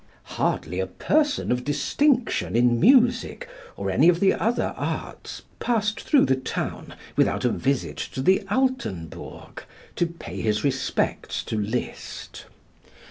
[0.41, 6.25] Hardly a person of distinction in music or any of the other arts passed through
[6.25, 9.63] the town without a visit to the Altenburg,
[9.97, 12.45] to pay his respects to Liszt.